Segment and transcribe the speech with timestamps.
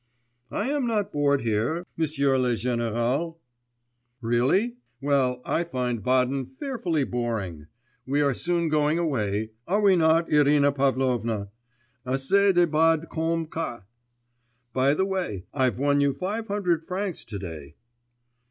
[0.49, 3.37] 'I am not bored here, m'sieu le général.'
[4.19, 4.77] 'Really?
[4.99, 7.67] Well, I find Baden fearfully boring.
[8.07, 11.51] We are soon going away, are we not, Irina Pavlovna?
[12.03, 13.83] Assez de Bade comme ça.
[14.73, 17.75] By the way, I've won you five hundred francs to day.